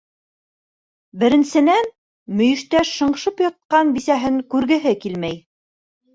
Беренсенән, 1.23 1.89
мөйөштә 2.39 2.81
шыңшып 2.93 3.45
ятҡан 3.47 3.93
бисәһен 4.01 4.43
күргеһе 4.57 4.97
килмәй. 5.07 5.39